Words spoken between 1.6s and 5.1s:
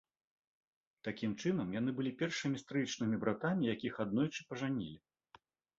яны былі першымі стрыечнымі братамі, якіх аднойчы пажанілі.